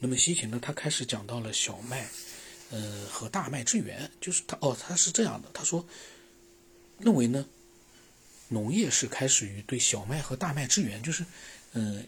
[0.00, 2.08] 那么西秦呢，他开始讲到了小麦，
[2.70, 5.86] 呃和大麦之源，就是他哦，他是这样的，他说
[6.98, 7.46] 认为呢，
[8.48, 11.24] 农业是开始于对小麦和大麦之源，就是
[11.74, 12.04] 嗯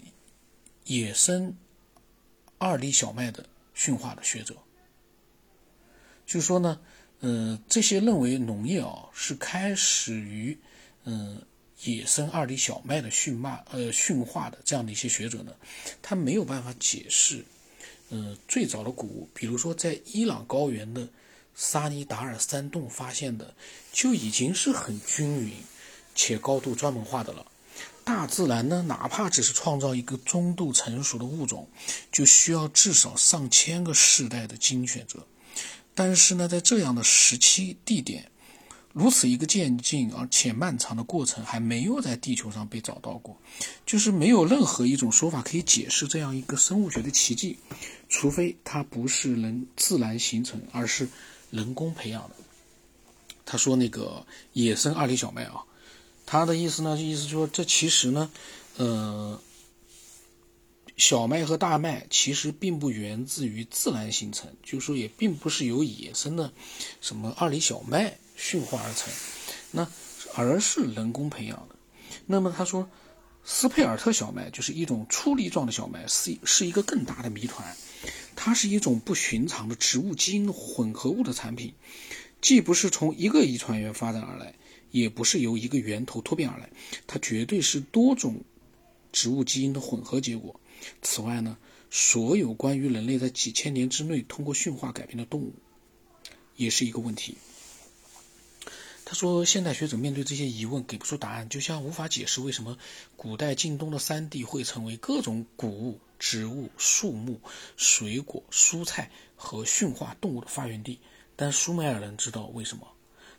[0.86, 1.54] 野生
[2.58, 4.56] 二厘小麦的驯化的学者，
[6.26, 6.80] 就是说呢，
[7.20, 10.58] 嗯这些认为农业啊是开始于
[11.04, 11.40] 嗯。
[11.84, 15.52] 野生二厘小麦的驯化，呃，驯化的这样的一些学者呢，
[16.00, 17.44] 他没有办法解释，
[18.12, 21.08] 呃，最早的谷物，比如说在伊朗高原的
[21.54, 23.54] 沙尼达尔山洞发现的，
[23.90, 25.50] 就已经是很均匀
[26.14, 27.46] 且高度专门化的了。
[28.04, 31.66] 大自然呢，哪怕只是创造一个中度成熟的物种，
[32.10, 35.26] 就需要至少上千个世代的精选择。
[35.94, 38.31] 但是呢，在这样的时期、地点。
[38.92, 43.36] 如此一个渐进而且漫长的过程，还没有在地球上被找到过，
[43.86, 47.56] 就是没有任何一种说法可以解释这样一个生物学的奇迹，
[48.08, 51.08] 除非它不是能自然形成，而是
[51.50, 52.36] 人工培养的。
[53.44, 55.64] 他说那个野生二厘小麦啊，
[56.26, 58.30] 他的意思呢，意思说这其实呢，
[58.76, 59.40] 呃，
[61.02, 66.52] 小麦和大麦其实并不源自于自然形成，就是说也并不是由野生的
[67.00, 68.16] 什么二厘小麦。
[68.36, 69.12] 驯化而成，
[69.72, 69.88] 那
[70.34, 71.76] 而是人工培养的。
[72.26, 72.88] 那么他说，
[73.44, 77.76] 斯佩尔特小麦就是一种粗粒状的小麦，是是一个更大的谜团。
[78.36, 81.74] 它是一种不寻常的植物基因混合物的产品，
[82.40, 84.54] 既不是从一个遗传源发展而来，
[84.92, 86.70] 也不是由一个源头突变而来，
[87.08, 88.40] 它绝对是多种
[89.12, 90.58] 植物基因的混合结果。
[91.00, 91.56] 此外呢，
[91.90, 95.54] 所有关于人类在几千年之内通过驯化改变的动物，
[96.56, 97.36] 也是一个问题。
[99.04, 102.78] 他说：“现代学者面对这些疑问给不出答案，就像无法解释为什么
[103.14, 107.38] 古代近东的山地会成为各种谷物、植物、树木、
[107.76, 110.98] 水果、蔬菜和驯化动物的发源地。
[111.36, 112.86] 但苏美尔人知道为什么。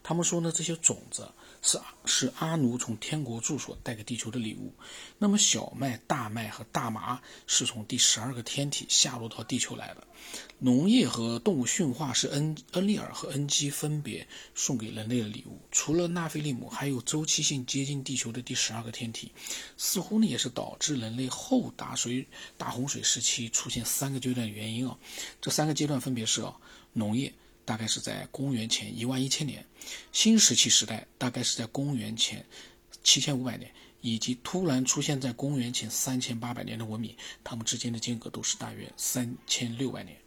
[0.04, 1.32] 他们说呢，这些种子。”
[1.66, 4.74] 是是阿奴从天国住所带给地球的礼物。
[5.18, 10.06] 那么小麦、大麦和大麻是从第十二个天体下落到地球来的。
[10.60, 15.58] 农业和动物驯化是恩恩利尔和恩基分别送给人类的礼物。
[15.72, 19.32] 除了纳菲利姆，还有周期性接近地球的第十二个天体，
[19.78, 22.28] 似乎呢也是导致人类后大水
[22.58, 24.98] 大洪水时期出现三个阶段原因啊。
[25.40, 26.58] 这三个阶段分别是啊
[26.92, 27.34] 农业。
[27.66, 29.66] 大概是在公元前一万一千年，
[30.12, 32.46] 新石器时代大概是在公元前
[33.04, 40.18] 七千五百年，以及突然出现在公元前三千八百年的文明，它们之间的间隔都是大约三千六百年。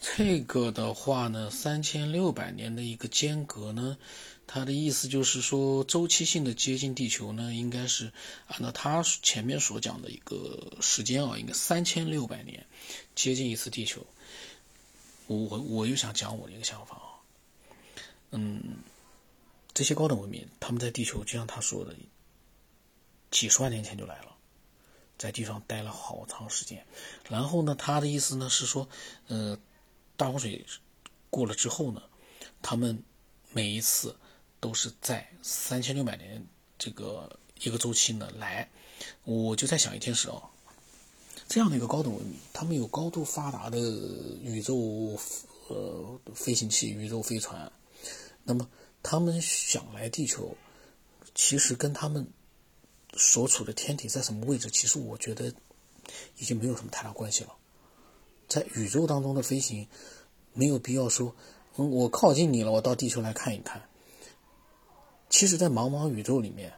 [0.00, 3.98] 这个的话呢，三千六百年的一个间隔呢，
[4.46, 8.10] 它的意思就是说，周期性的接近地球呢，应该是
[8.46, 12.66] 按照它前面所讲的一个时间啊，应该三千六百年
[13.14, 14.06] 接近一次地球。
[15.36, 17.22] 我我又想讲我的一个想法啊，
[18.32, 18.78] 嗯，
[19.72, 21.94] 这些高等文明他们在地球就像他说的，
[23.30, 24.36] 几十万年前就来了，
[25.16, 26.84] 在地上待了好长时间，
[27.28, 28.88] 然后呢，他的意思呢是说，
[29.28, 29.56] 呃，
[30.16, 30.66] 大洪水
[31.30, 32.02] 过了之后呢，
[32.60, 33.04] 他们
[33.52, 34.16] 每一次
[34.58, 36.44] 都是在三千六百年
[36.76, 38.68] 这个一个周期呢来，
[39.22, 40.42] 我就在想一件事啊。
[41.50, 43.76] 这样的一个高等文明，他们有高度发达的
[44.40, 45.18] 宇宙
[45.66, 47.72] 呃飞行器、宇宙飞船，
[48.44, 48.68] 那么
[49.02, 50.56] 他们想来地球，
[51.34, 52.24] 其实跟他们
[53.14, 55.52] 所处的天体在什么位置，其实我觉得
[56.38, 57.52] 已经没有什么太大关系了。
[58.46, 59.88] 在宇宙当中的飞行，
[60.52, 61.34] 没有必要说，
[61.74, 63.82] 嗯，我靠近你了，我到地球来看一看。
[65.28, 66.72] 其实，在茫茫宇宙里面，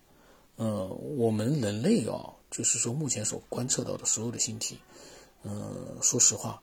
[0.57, 2.37] 嗯，我们人类啊。
[2.53, 4.79] 就是说，目前所观测到的所有的星体，
[5.43, 6.63] 嗯，说实话，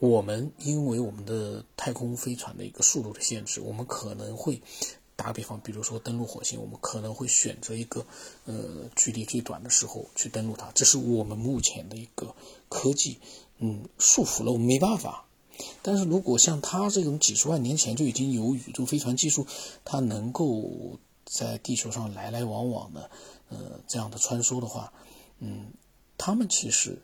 [0.00, 4.62] 我们因为我们的太空飞船的一个速度的限制，我们可能会
[5.14, 8.06] 打比方，比如说登陆火星，我们可能会选择一个
[8.46, 12.34] 呃距离最短的时候去登陆它，这是我们目前的一个
[12.68, 13.18] 科技，
[13.58, 15.26] 嗯，束缚了我们没办法。
[15.82, 19.44] 但是如果像它这种几十万年前就已经有宇宙飞船技术，
[19.84, 20.98] 它能够
[21.30, 23.10] 在地球上来来往往的。
[23.50, 24.92] 呃，这样的穿梭的话，
[25.38, 25.72] 嗯，
[26.18, 27.00] 他们其实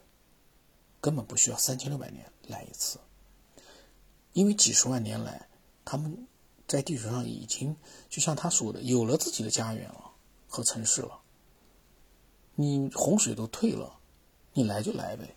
[1.00, 2.98] 根本不需要三千六百年来一次，
[4.34, 5.48] 因为几十万年来，
[5.86, 6.26] 他们
[6.68, 7.74] 在地球上已经
[8.10, 10.10] 就像他说的，有了自己的家园了
[10.46, 11.18] 和城市了。
[12.56, 13.96] 你洪水都退了，
[14.52, 15.34] 你来就来呗，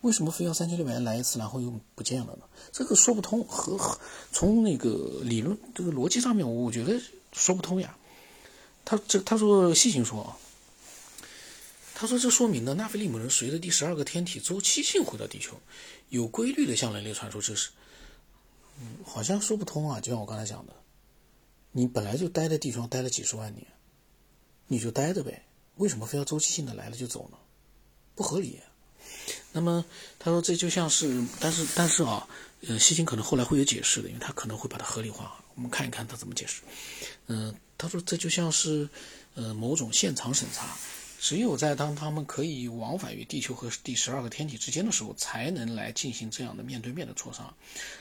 [0.00, 2.48] 为什么非要三千六百年来一次，然后又不见了呢？
[2.72, 3.98] 这个说不通，和
[4.32, 6.98] 从那个理论这个逻辑上面，我觉得
[7.32, 7.98] 说不通呀。
[8.90, 10.36] 他这他说，细心说啊，
[11.94, 15.60] 他说这说明呢，纳菲利姆人随着第十二个天体周期性回到地球，
[16.08, 17.70] 有规律的向人类传输知识。
[18.80, 20.72] 嗯，好像说不通啊，就像我刚才讲的，
[21.70, 23.64] 你本来就待在地球上待了几十万年，
[24.66, 25.44] 你就待着呗，
[25.76, 27.38] 为什么非要周期性的来了就走呢？
[28.16, 28.58] 不合理。
[29.52, 29.84] 那么
[30.18, 32.28] 他说这就像是，但是但是啊，
[32.66, 35.44] 呃，西青可能后来会有解释的，因为他可能会把它合理化。
[35.60, 36.62] 我们看一看他怎么解释。
[37.26, 38.88] 嗯，他说这就像是，
[39.34, 40.74] 呃，某种现场审查，
[41.20, 47.54] 只有在当他们可以往返于地球和第十二个天体之间的时候，才能来进行这样的面对面的磋商。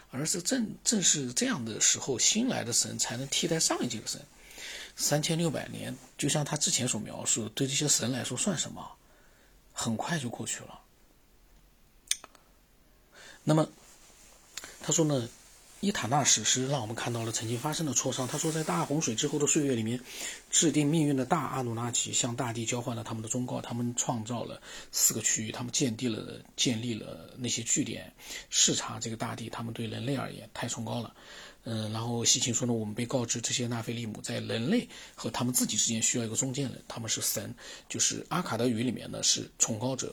[0.09, 4.21] 而是正正是这样的时候，新来的神才能替代上一届的神。
[4.95, 8.89] 三千六百年，就像他之前所描述，对这些神来说算什么？
[9.73, 10.79] 很快就过去了。
[13.43, 13.67] 那么，
[14.81, 15.27] 他说呢，
[15.81, 18.27] 伊塔纳史诗让我们看到了曾经发生的挫伤。
[18.27, 19.97] 他说，在大洪水之后的岁月里面，
[20.49, 23.61] 制定命运的大阿努纳奇向大地交换了他们的忠告。
[23.61, 24.61] 他们创造了
[24.91, 28.13] 四个区域，他们建立了建立了那些据点，
[28.49, 29.49] 视察这个大地。
[29.49, 31.15] 他们对人类而言太崇高了。
[31.71, 37.53] 嗯，然后西芹说呢，我们被告知这些纳菲利姆在人类和他们自己之间需要一个中间人，他们是神，
[37.87, 40.11] 就是阿卡德语里面呢是崇高者。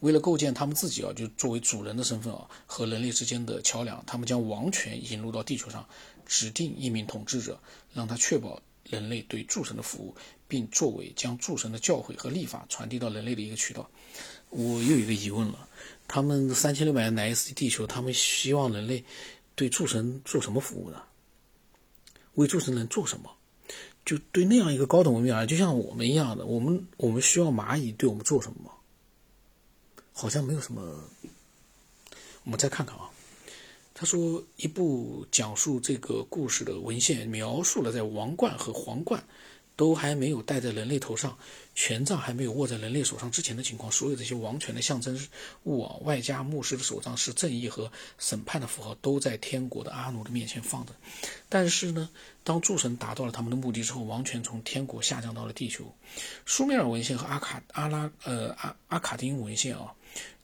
[0.00, 5.86] 为了构建他们自己啊，就作为主人的身份啊和人类之间的桥梁，他们将王权引入到地球上，
[6.24, 7.60] 指定一名统治者，
[7.92, 8.58] 让他确保
[8.88, 10.16] 人类对诸神的服务，
[10.48, 13.90] 并作为将诸神的教诲和立法传递到人类的一个渠道。
[14.48, 15.68] 我又有一个疑问了，
[16.08, 19.04] 他们三千六百年来一次地球，他们希望人类。
[19.54, 21.02] 对诸神做什么服务呢？
[22.34, 23.30] 为诸神能做什么？
[24.04, 28.70] 就对那样一个高等文明而言，就像我们一样的，我们我们需要蚂蚁对我们做什么吗？
[30.12, 31.04] 好像没有什么。
[32.44, 33.08] 我们再看看啊，
[33.94, 39.24] 他说一部讲述这个故事的文献描述了在王冠和皇冠。
[39.76, 41.36] 都还没有戴在人类头上，
[41.74, 45.18] 权杖还没有握在人类手上之前的情况，所有这些王权的象征
[45.64, 50.92] 物啊，外加牧师的手杖是正义和审判的符号，都在天国的阿努的面前放着。
[51.48, 52.08] 但是呢，
[52.44, 55.92] 当诸神达到了他们的目的之后，王权从天国下降到了地球。
[56.46, 59.92] 苏美尔文献和阿卡阿拉呃阿阿卡丁文献啊，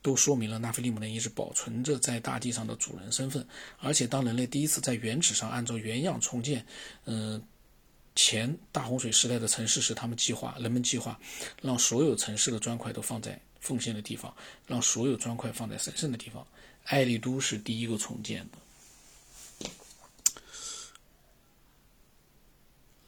[0.02, 3.46] 都说明了纳菲利姆人一直保存着在大地上的主人身份。
[3.78, 6.66] 而且，当人类第一次在原址上按照原样重建，
[7.04, 7.40] 嗯。
[8.22, 11.18] 前大洪水时代的城市是，他们计划，人们计划，
[11.62, 14.36] 让所有城市的砖块都放在奉献的地方，
[14.66, 16.46] 让所有砖块放在神圣的地方。
[16.84, 18.58] 爱丽都是第一个重建的，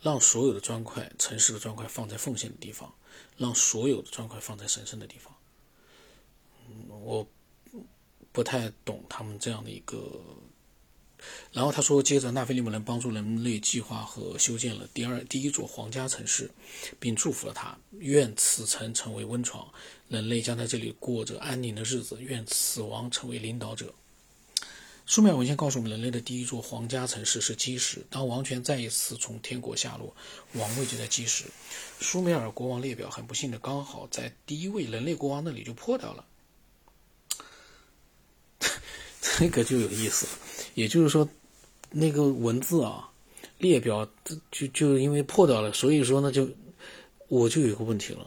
[0.01, 2.91] 让所有的砖块，城市的砖块放在奉献的地方，
[3.37, 5.37] 让所有的砖块放在神圣的地方。
[6.89, 7.29] 我
[8.33, 10.19] 不太懂他们这样的一个。
[11.53, 16.51] 然后他说，接着纳菲利姆人帮助人类计划和修建了第二第一座皇家城市，
[16.99, 19.69] 并祝福了他，愿此城成为温床，
[20.09, 23.95] 人类将在这里过着安宁的日子，愿死亡成为领导者。
[25.05, 28.07] 苏美尔文献告诉我们，人类的第一座皇家城市是基石。
[28.09, 30.15] 当王权再一次从天国下落，
[30.55, 31.45] 王位就在基石。
[32.01, 36.25] 苏美尔国王列表很不幸的刚好在第一位人类国王那里就破掉了，
[39.39, 40.27] 这个就有意思。
[40.75, 41.29] 也就是说，
[41.91, 43.11] 那个文字啊，
[43.59, 44.09] 列表
[44.51, 46.49] 就就因为破掉了，所以说呢，就
[47.29, 48.27] 我就有个问题了：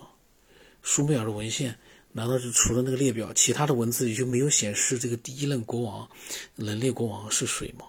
[0.84, 1.78] 苏美尔的文献
[2.12, 6.08] 难道就除了那个列表，其他的文字也就没有显示这个第一任国王，
[6.56, 7.86] 人类国王是谁吗？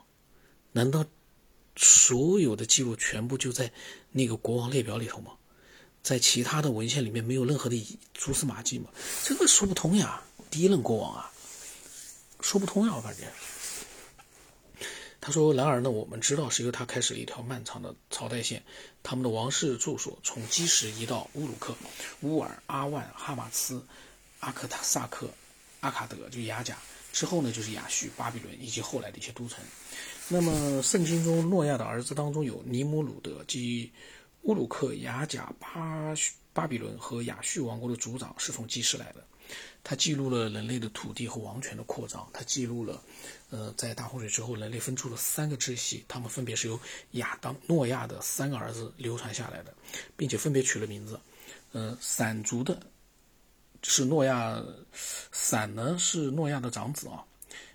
[0.72, 1.04] 难道
[1.76, 3.70] 所有的记录全部就在
[4.12, 5.32] 那个国王列表里头吗？
[6.02, 8.90] 在其他的文献里面没有任何的蛛丝马迹吗？
[9.24, 10.22] 这个说不通呀！
[10.50, 11.32] 第一任国王啊，
[12.40, 13.22] 说不通呀，我感觉。
[15.18, 18.62] 他说：“然而呢，我们知道是由他开始了一条漫长的朝代线，
[19.02, 21.74] 他们的王室住所从基什移到乌鲁克、
[22.20, 23.84] 乌尔、阿万、哈马斯、
[24.38, 25.28] 阿克塔萨克、
[25.80, 26.78] 阿卡德，就雅甲
[27.12, 29.58] 之后呢，就是亚叙、巴比伦以及后来的一些都城。
[30.28, 33.90] 那么，圣经中诺亚的儿子当中有尼姆鲁德，即
[34.42, 36.14] 乌鲁克、雅甲、巴
[36.52, 39.26] 巴比伦和亚叙王国的族长是从基什来的。
[39.84, 43.02] 他记录了人类的土地和王权的扩张，他记录了。”
[43.48, 46.80] 呃，在大洪水之后，人类分出了三个支系，他们分别是由
[47.12, 49.72] 亚当、诺亚的三个儿子流传下来的，
[50.16, 51.20] 并且分别取了名字。
[51.70, 52.76] 呃，闪族的，
[53.84, 54.60] 是诺亚，
[55.30, 57.24] 闪呢是诺亚的长子啊。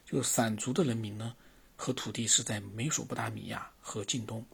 [0.05, 1.33] 就闪族的人民呢
[1.77, 4.45] 和土地是在美索不达米亚和近东。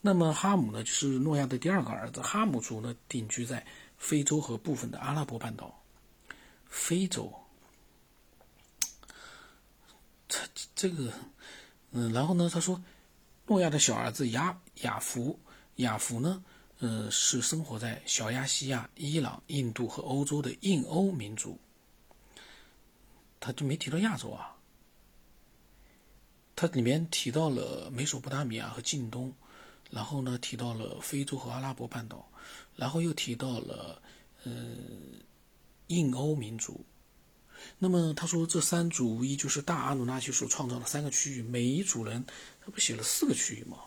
[0.00, 2.22] 那么哈姆呢，就是诺亚的第二个儿子。
[2.22, 3.66] 哈姆族呢定居在
[3.98, 5.81] 非洲和部分的阿拉伯半岛。
[6.72, 7.30] 非洲。
[10.26, 10.40] 这
[10.74, 11.12] 这个，
[11.90, 12.48] 嗯，然后呢？
[12.50, 12.82] 他说，
[13.46, 15.38] 诺亚的小儿子雅雅福，
[15.76, 16.42] 雅福呢，
[16.78, 21.60] 呃，是生活在小亚细亚、伊朗、印度和欧洲的印欧民族。
[23.38, 24.56] 他就没提到亚洲啊。
[26.56, 29.34] 他里面提到了美索不达米亚和近东，
[29.90, 32.26] 然后呢提到了非洲和阿拉伯半岛，
[32.74, 34.00] 然后又提到了
[34.44, 34.52] 呃
[35.88, 36.84] 印欧民族。
[37.78, 42.24] 那么他说这三组无疑就是大阿努纳西所创造的三个区域，每一组人
[42.60, 43.78] 他不写了四个区域吗？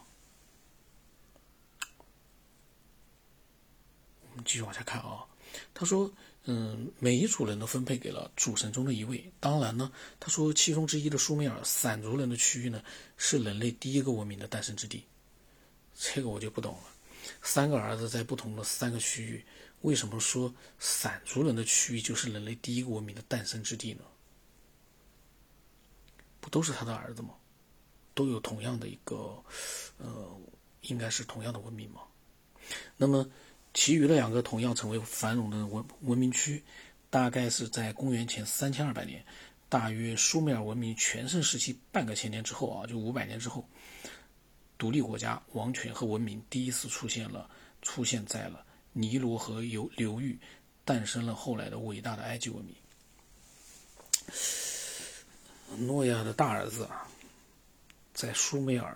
[4.32, 5.26] 我们继续往下看啊，
[5.74, 6.12] 他说。
[6.48, 9.32] 嗯，每一组人都分配给了主神中的一位。
[9.40, 12.84] 当然呢，他说其中之一的苏美尔散族人的区域呢，
[13.18, 15.04] 是人类第一个文明的诞生之地。
[15.96, 16.84] 这个我就不懂了。
[17.42, 19.46] 三个儿子在不同的三个区域，
[19.82, 24.04] 为什么说散族人的区域就是人类第一个文明的诞生之地呢？
[26.40, 27.36] 不都是他的儿子吗？
[28.14, 29.44] 都有同样的一个，
[29.98, 30.38] 呃，
[30.82, 32.02] 应该是同样的文明吗？
[32.98, 33.30] 那么。
[33.78, 36.64] 其余的两个同样成为繁荣的文文明区，
[37.10, 39.22] 大概是在公元前三千二百年，
[39.68, 43.68] 大约苏美尔文明全盛时期半个千年之后啊，就五百年之后，
[44.86, 47.50] 独立国家、王权和文明第一次出现了，
[47.82, 48.64] 出现在了
[48.94, 50.38] 尼罗河流流域，
[50.84, 52.76] 诞生了后来的伟大的埃及文明。
[55.88, 57.08] 诺亚的大儿子啊，
[58.14, 58.96] 在苏美尔，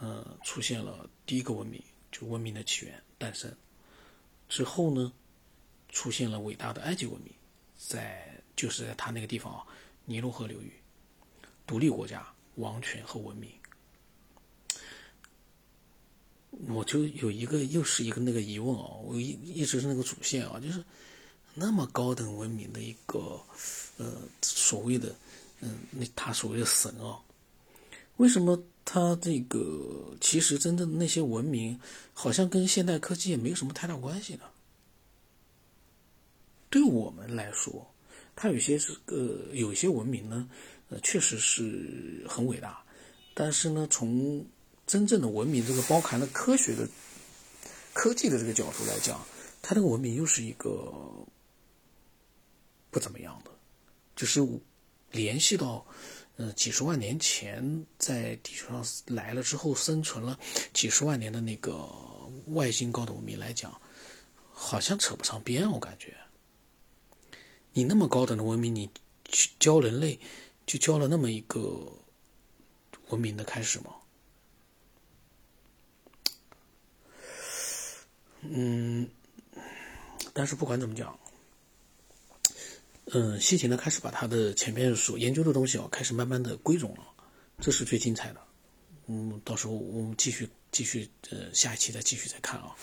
[0.00, 1.80] 呃，出现了第一个文明，
[2.10, 3.48] 就文明的起源诞生。
[4.48, 5.12] 之后呢，
[5.88, 7.32] 出现了伟大的埃及文明，
[7.78, 9.64] 在就是在他那个地方啊，
[10.04, 10.72] 尼罗河流域，
[11.64, 13.52] 独立国家、王权和文明。
[16.68, 20.84] 我就有一个又是一个那个疑问啊，我一一直是那个主线啊，就是
[21.54, 23.40] 那么高等文明的一个
[23.96, 25.14] 呃所谓的
[25.60, 27.18] 嗯那他所谓的神啊，
[28.16, 31.78] 为什么他这个其实真正的那些文明？
[32.12, 34.42] 好像跟现代科技也没有什么太大关系呢。
[36.68, 37.90] 对我们来说，
[38.36, 40.48] 它有些是呃，有些文明呢，
[40.88, 42.84] 呃，确实是很伟大，
[43.32, 44.44] 但是呢，从
[44.90, 46.88] 真正的文明这个包含了科学的、
[47.92, 49.24] 科技的这个角度来讲，
[49.62, 50.92] 它这个文明又是一个
[52.90, 53.52] 不怎么样的，
[54.16, 54.44] 就是
[55.12, 55.86] 联系到。
[56.38, 60.36] 嗯，几十万年前在地球上来了之后，生存了
[60.72, 61.88] 几十万年的那个
[62.46, 63.80] 外星高等文明来讲，
[64.50, 65.70] 好像扯不上边。
[65.70, 66.16] 我感觉，
[67.74, 68.90] 你那么高等的文明，你
[69.26, 70.18] 去教人类，
[70.66, 71.92] 就教了那么一个
[73.10, 73.94] 文明的开始吗？
[78.42, 79.08] 嗯，
[80.32, 81.18] 但是不管怎么讲。
[83.12, 87.02] 嗯，西芹呢开始把他的前面所研究的东西啊，开始慢慢的归拢了，
[87.60, 88.40] 这是最精彩的。
[89.08, 92.76] 嗯，到时候我们继续继续，呃，下一期再继续再看啊。